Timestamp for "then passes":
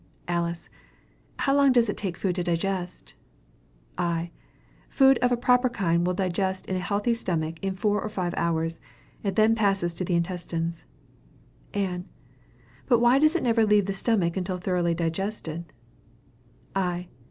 9.35-9.93